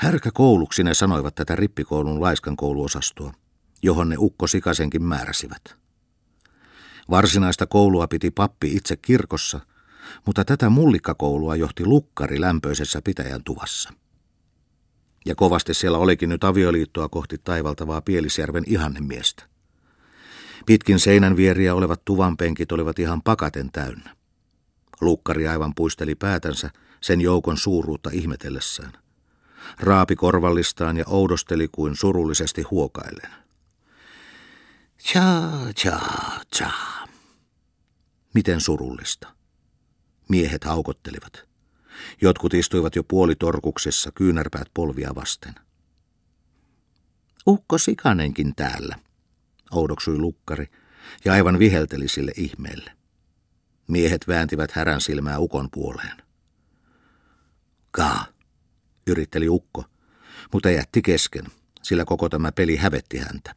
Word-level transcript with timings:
Härkäkouluksi 0.00 0.84
ne 0.84 0.94
sanoivat 0.94 1.34
tätä 1.34 1.56
rippikoulun 1.56 2.20
laiskan 2.20 2.56
kouluosastoa, 2.56 3.32
johon 3.82 4.08
ne 4.08 4.16
ukko 4.18 4.46
sikasenkin 4.46 5.02
määräsivät. 5.02 5.76
Varsinaista 7.10 7.66
koulua 7.66 8.08
piti 8.08 8.30
pappi 8.30 8.76
itse 8.76 8.96
kirkossa, 8.96 9.60
mutta 10.26 10.44
tätä 10.44 10.68
mullikkakoulua 10.68 11.56
johti 11.56 11.86
lukkari 11.86 12.40
lämpöisessä 12.40 13.02
pitäjän 13.04 13.44
tuvassa. 13.44 13.92
Ja 15.26 15.34
kovasti 15.34 15.74
siellä 15.74 15.98
olikin 15.98 16.28
nyt 16.28 16.44
avioliittoa 16.44 17.08
kohti 17.08 17.38
taivaltavaa 17.38 18.00
Pielisjärven 18.00 18.64
ihannemiestä. 18.66 19.44
Pitkin 20.66 20.98
seinän 20.98 21.36
vieriä 21.36 21.74
olevat 21.74 22.04
tuvanpenkit 22.04 22.72
olivat 22.72 22.98
ihan 22.98 23.22
pakaten 23.22 23.72
täynnä. 23.72 24.16
Lukkari 25.00 25.48
aivan 25.48 25.74
puisteli 25.74 26.14
päätänsä 26.14 26.70
sen 27.00 27.20
joukon 27.20 27.56
suuruutta 27.56 28.10
ihmetellessään. 28.12 28.92
Raapi 29.78 30.16
korvallistaan 30.16 30.96
ja 30.96 31.04
oudosteli 31.06 31.68
kuin 31.68 31.96
surullisesti 31.96 32.62
huokaillen. 32.62 33.30
Tja, 35.12 35.22
tja, 35.82 36.00
tja. 36.56 36.70
Miten 38.34 38.60
surullista. 38.60 39.28
Miehet 40.28 40.64
haukottelivat. 40.64 41.44
Jotkut 42.20 42.54
istuivat 42.54 42.96
jo 42.96 43.04
puolitorkuksessa 43.04 44.12
kyynärpäät 44.12 44.68
polvia 44.74 45.14
vasten. 45.14 45.54
Ukko 47.46 47.78
Sikanenkin 47.78 48.54
täällä, 48.54 48.96
oudoksui 49.70 50.18
lukkari 50.18 50.70
ja 51.24 51.32
aivan 51.32 51.58
vihelteli 51.58 52.08
sille 52.08 52.32
ihmeelle. 52.36 52.92
Miehet 53.88 54.28
vääntivät 54.28 54.70
härän 54.70 55.00
silmää 55.00 55.38
ukon 55.38 55.68
puoleen. 55.70 56.16
Kaa, 57.90 58.26
yritteli 59.10 59.48
ukko, 59.48 59.84
mutta 60.52 60.70
jätti 60.70 61.02
kesken, 61.02 61.44
sillä 61.82 62.04
koko 62.04 62.28
tämä 62.28 62.52
peli 62.52 62.76
hävetti 62.76 63.18
häntä, 63.18 63.54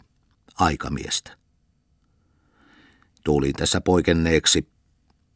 aikamiestä. 0.59 1.37
Tulin 3.23 3.53
tässä 3.53 3.81
poikenneeksi, 3.81 4.67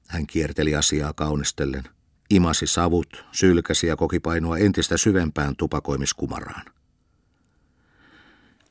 hän 0.07 0.27
kierteli 0.27 0.75
asiaa 0.75 1.13
kaunistellen, 1.13 1.83
imasi 2.29 2.67
savut, 2.67 3.25
sylkäsi 3.31 3.87
ja 3.87 3.95
koki 3.95 4.19
painua 4.19 4.57
entistä 4.57 4.97
syvempään 4.97 5.55
tupakoimiskumaraan. 5.55 6.65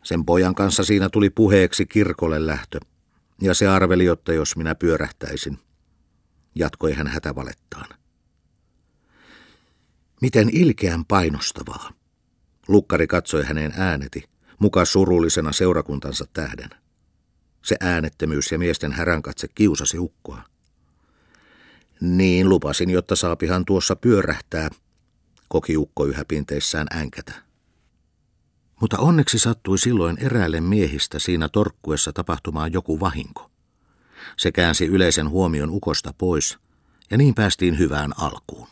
Sen 0.03 0.25
pojan 0.25 0.55
kanssa 0.55 0.85
siinä 0.85 1.09
tuli 1.09 1.31
puheeksi 1.31 1.87
kirkolle 1.87 2.47
lähtö, 2.47 2.81
ja 3.43 3.55
se 3.55 3.67
arveli, 3.67 4.07
että 4.07 4.33
jos 4.33 4.57
minä 4.57 4.75
pyörähtäisin, 4.75 5.59
jatkoi 6.55 6.93
hän 6.93 7.07
hätävalettaan. 7.07 7.89
Miten 10.21 10.51
ilkeän 10.53 11.05
painostavaa. 11.05 11.91
Lukkari 12.69 13.07
katsoi 13.07 13.45
häneen 13.45 13.73
ääneti, 13.77 14.25
muka 14.59 14.85
surullisena 14.85 15.53
seurakuntansa 15.53 16.25
tähden. 16.33 16.71
Se 17.65 17.77
äänettömyys 17.81 18.53
ja 18.53 18.59
miesten 18.59 18.93
häränkatse 18.93 19.49
kiusasi 19.55 19.99
ukkoa. 19.99 20.43
Niin 22.01 22.49
lupasin, 22.49 22.91
jotta 22.91 23.17
saapihan 23.17 23.65
tuossa 23.65 23.97
pyörähtää, 23.97 24.71
koki 25.49 25.77
ukko 25.77 26.05
yhä 26.07 26.25
pinteissään 26.29 26.87
änkätä. 26.95 27.33
Mutta 28.81 28.99
onneksi 28.99 29.39
sattui 29.39 29.79
silloin 29.79 30.17
eräälle 30.21 30.61
miehistä 30.61 31.19
siinä 31.19 31.49
torkkuessa 31.49 32.13
tapahtumaan 32.13 32.73
joku 32.73 33.01
vahinko. 33.01 33.51
Se 34.37 34.53
käänsi 34.53 34.87
yleisen 34.87 35.29
huomion 35.29 35.71
ukosta 35.71 36.15
pois, 36.19 36.59
ja 37.11 37.17
niin 37.17 37.35
päästiin 37.35 37.79
hyvään 37.79 38.13
alkuun. 38.17 38.69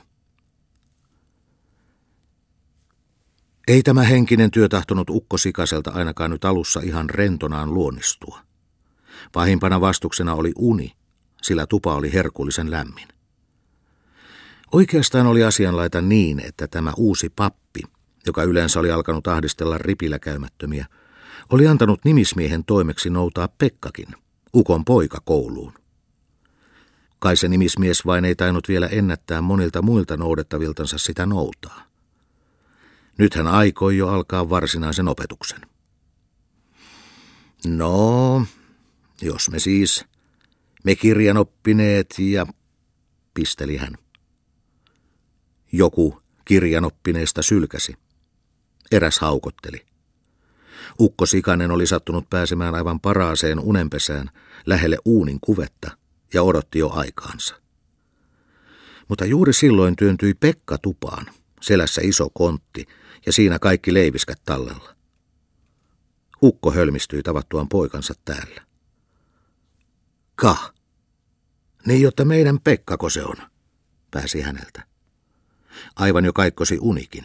Ei 3.68 3.82
tämä 3.82 4.02
henkinen 4.02 4.50
työ 4.50 4.68
tahtonut 4.68 5.10
ukko 5.10 5.38
Sikaselta 5.38 5.90
ainakaan 5.90 6.30
nyt 6.30 6.44
alussa 6.44 6.80
ihan 6.80 7.10
rentonaan 7.10 7.74
luonnistua. 7.74 8.40
Pahimpana 9.32 9.80
vastuksena 9.80 10.34
oli 10.34 10.52
uni, 10.56 10.92
sillä 11.42 11.66
tupa 11.66 11.94
oli 11.94 12.12
herkullisen 12.12 12.70
lämmin. 12.70 13.08
Oikeastaan 14.72 15.27
oli 15.27 15.44
asianlaita 15.44 16.00
niin, 16.00 16.40
että 16.40 16.68
tämä 16.68 16.92
uusi 16.96 17.33
pappi, 17.36 17.83
joka 18.27 18.42
yleensä 18.42 18.80
oli 18.80 18.90
alkanut 18.90 19.27
ahdistella 19.27 19.78
ripillä 19.78 20.18
käymättömiä, 20.18 20.86
oli 21.50 21.66
antanut 21.66 22.00
nimismiehen 22.05 22.64
toimeksi 22.64 23.10
noutaa 23.10 23.48
Pekkakin, 23.48 24.08
ukon 24.55 24.84
poika 24.84 25.18
kouluun. 25.24 25.72
Kai 27.18 27.36
se 27.36 27.48
nimismies 27.48 28.06
vain 28.06 28.24
ei 28.24 28.34
tainnut 28.34 28.68
vielä 28.68 28.86
ennättää 28.86 29.40
monilta 29.40 29.83
muilta 29.83 30.16
noudettaviltansa 30.16 30.98
sitä 30.98 31.27
noutaa. 31.27 31.93
Nyt 33.19 33.35
hän 33.35 33.47
aikoi 33.47 33.97
jo 33.97 34.08
alkaa 34.08 34.51
varsinaisen 34.51 35.08
opetuksen. 35.08 35.61
No, 37.67 38.47
jos 39.23 39.51
me 39.51 39.58
siis, 39.58 40.05
me 40.85 40.97
kirjanoppineet 40.97 42.14
ja, 42.19 42.47
pisteli 43.35 43.77
hän. 43.77 43.95
Joku 45.73 46.23
kirjanoppineesta 46.45 47.42
sylkäsi. 47.42 47.95
Eräs 48.92 49.19
haukotteli. 49.19 49.86
Ukko 51.01 51.27
Sikanen 51.27 51.70
oli 51.70 51.86
sattunut 51.86 52.31
pääsemään 52.31 52.75
aivan 52.75 53.01
paraaseen 53.01 53.61
unenpesään 53.61 54.31
lähelle 54.67 54.98
uunin 55.05 55.39
kuvetta 55.41 55.91
ja 56.35 56.42
odotti 56.42 56.79
jo 56.79 56.91
aikaansa. 56.91 57.61
Mutta 59.08 59.25
juuri 59.25 59.52
silloin 59.52 59.96
työntyi 59.96 60.35
Pekka 60.35 60.79
tupaan, 60.79 61.27
selässä 61.61 62.01
iso 62.05 62.29
kontti 62.31 62.86
ja 63.27 63.33
siinä 63.33 63.58
kaikki 63.58 63.95
leiviskät 63.95 64.39
tallella. 64.45 64.95
Ukko 66.42 66.73
hölmistyi 66.73 67.23
tavattuaan 67.23 67.68
poikansa 67.68 68.14
täällä. 68.24 68.62
Ka. 70.35 70.74
Niin, 71.86 72.02
jotta 72.02 72.24
meidän 72.24 72.61
Pekkako 72.61 73.11
se 73.11 73.23
on, 73.24 73.36
pääsi 74.11 74.40
häneltä. 74.40 74.86
Aivan 75.96 76.24
jo 76.24 76.33
kaikkosi 76.33 76.79
unikin. 76.80 77.24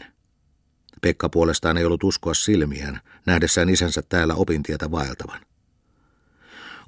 Pekka 1.02 1.30
puolestaan 1.30 1.78
ei 1.78 1.86
ollut 1.86 2.04
uskoa 2.04 2.34
silmiään, 2.34 3.02
nähdessään 3.26 3.70
isänsä 3.70 4.02
täällä 4.09 4.34
opintietä 4.34 4.92
vaeltavan. 4.92 5.42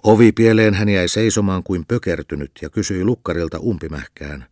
Ovi 0.04 0.32
pieleen 0.32 0.74
hän 0.74 0.90
jäi 0.90 1.08
seisomaan 1.08 1.64
kuin 1.64 1.86
pökertynyt 1.88 2.52
ja 2.62 2.70
kysyi 2.70 3.04
lukkarilta 3.06 3.60
umpimähkään. 3.60 4.46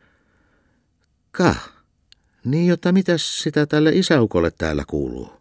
Ka, 1.32 1.56
niin 2.46 2.68
jotta 2.68 2.92
mitäs 2.92 3.40
sitä 3.40 3.66
tälle 3.66 3.92
isäukolle 3.92 4.52
täällä 4.52 4.84
kuuluu? 4.88 5.34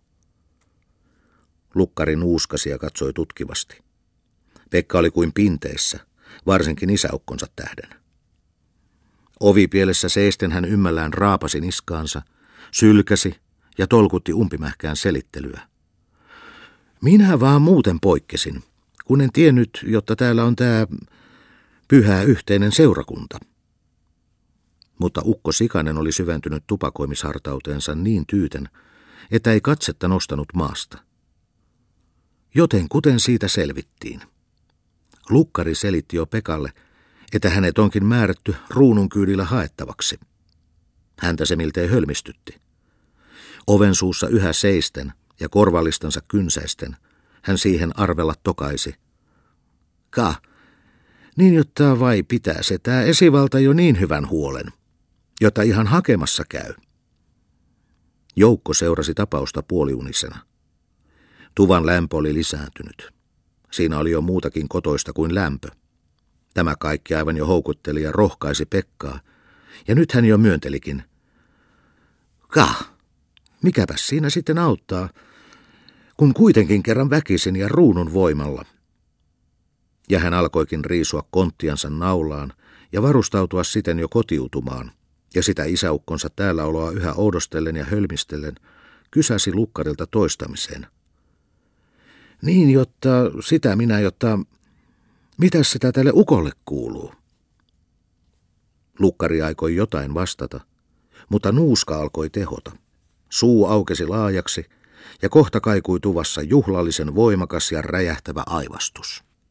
Lukkari 1.75 2.17
nuuskasi 2.17 2.71
ja 2.71 2.79
katsoi 2.79 3.13
tutkivasti. 3.13 3.79
Pekka 4.71 4.99
oli 4.99 5.11
kuin 5.11 5.33
pinteissä, 5.33 5.99
varsinkin 6.47 6.91
isäukkonsa 6.91 7.47
tähden. 7.57 7.99
Ovipielessä 9.41 10.09
seisten 10.09 10.53
hän 10.53 10.65
ymmällään 10.65 11.13
raapasi 11.13 11.61
niskaansa, 11.61 12.23
sylkäsi 12.71 13.35
ja 13.79 13.87
tolkutti 13.87 14.33
umpimähkään 14.33 14.97
selittelyä. 14.97 15.61
Minä 17.03 17.41
vaan 17.41 17.63
muuten 17.63 18.01
poikkesin, 18.01 18.63
kun 19.05 19.21
en 19.21 19.33
tiennyt, 19.33 19.85
jotta 19.87 20.17
täällä 20.17 20.45
on 20.45 20.57
tämä 20.57 20.87
pyhä 21.89 22.23
yhteinen 22.23 22.73
seurakunta. 22.73 23.39
Mutta 24.99 25.23
Ukko 25.25 25.53
Sikanen 25.53 25.99
oli 25.99 26.13
syventynyt 26.13 26.65
tupakoimishartauteensa 26.67 27.95
niin 27.95 28.27
tyyten, 28.27 28.69
että 29.31 29.53
ei 29.53 29.61
katsetta 29.61 30.09
nostanut 30.09 30.49
maasta. 30.55 30.99
Joten 32.55 32.89
kuten 32.89 33.21
siitä 33.21 33.49
selvittiin. 33.49 34.21
Lukkari 35.31 35.75
selitti 35.75 36.17
jo 36.17 36.27
Pekalle, 36.27 36.73
että 37.33 37.51
hänet 37.51 37.79
onkin 37.79 38.05
määrätty 38.05 38.55
ruunun 38.71 39.09
kyydillä 39.09 39.45
haettavaksi. 39.45 40.21
Häntä 41.19 41.45
se 41.45 41.57
miltei 41.57 41.89
hölmistytti. 41.89 42.61
Oven 43.67 43.95
suussa 43.95 44.29
yhä 44.29 44.53
seisten 44.53 45.13
ja 45.41 45.49
korvallistansa 45.49 46.21
kynsäisten, 46.29 46.97
hän 47.43 47.59
siihen 47.59 47.99
arvella 47.99 48.35
tokaisi. 48.43 48.95
Ka, 50.11 50.35
niin 51.37 51.55
jotta 51.55 52.01
vai 52.01 52.23
pitää 52.23 52.63
se 52.63 52.79
tää 52.79 53.03
esivalta 53.03 53.59
jo 53.61 53.73
niin 53.73 54.01
hyvän 54.01 54.29
huolen, 54.29 54.73
jota 55.41 55.63
ihan 55.63 55.87
hakemassa 55.87 56.45
käy. 56.49 56.75
Joukko 58.37 58.75
seurasi 58.75 59.15
tapausta 59.15 59.63
puoliunisena. 59.63 60.39
Tuvan 61.55 61.87
lämpö 61.87 62.17
oli 62.17 62.35
lisääntynyt. 62.35 63.13
Siinä 63.71 63.99
oli 63.99 64.11
jo 64.11 64.21
muutakin 64.21 64.69
kotoista 64.69 65.13
kuin 65.13 65.35
lämpö. 65.35 65.69
Tämä 66.55 66.77
kaikki 66.77 67.15
aivan 67.15 67.37
jo 67.37 67.47
houkutteli 67.47 68.03
ja 68.03 68.13
rohkaisi 68.13 68.67
Pekkaa, 68.67 69.21
ja 69.89 69.95
nyt 69.95 70.13
hän 70.13 70.25
jo 70.25 70.39
myöntelikin. 70.39 71.03
Kah, 72.49 72.93
mikäpäs 73.63 74.07
siinä 74.07 74.31
sitten 74.31 74.59
auttaa, 74.59 75.09
kun 76.17 76.35
kuitenkin 76.35 76.83
kerran 76.83 77.11
väkisin 77.11 77.57
ja 77.57 77.69
ruunun 77.69 78.13
voimalla. 78.13 78.65
Ja 80.11 80.19
hän 80.19 80.35
alkoikin 80.35 80.85
riisua 80.85 81.29
konttiansa 81.31 81.91
naulaan 81.91 82.53
ja 82.93 83.03
varustautua 83.03 83.65
siten 83.65 83.99
jo 83.99 84.09
kotiutumaan, 84.09 84.93
ja 85.35 85.43
sitä 85.43 85.65
isäukkonsa 85.65 86.29
täällä 86.37 86.65
oloa 86.65 86.91
yhä 86.91 87.13
oudostellen 87.13 87.77
ja 87.77 87.85
hölmistellen, 87.85 88.55
kysäsi 89.11 89.55
lukkarilta 89.55 90.07
toistamiseen. 90.07 90.87
Niin, 92.43 92.71
jotta 92.71 93.09
sitä 93.45 93.77
minä, 93.77 94.01
jotta 94.01 94.39
mitä 95.39 95.63
sitä 95.63 95.93
tälle 95.93 96.11
ukolle 96.15 96.51
kuuluu? 96.65 97.13
Lukkari 98.99 99.43
aikoi 99.43 99.77
jotain 99.77 100.15
vastata, 100.15 100.61
mutta 101.29 101.53
nuuska 101.53 102.01
alkoi 102.01 102.31
tehota. 102.31 102.73
Suu 103.29 103.67
aukesi 103.67 104.07
laajaksi 104.07 104.67
ja 105.23 105.29
kohta 105.29 105.61
kaikui 105.61 106.01
tuvassa 106.01 106.43
juhlallisen 106.43 107.15
voimakas 107.15 107.73
ja 107.73 107.83
räjähtävä 107.83 108.43
aivastus. 108.47 109.28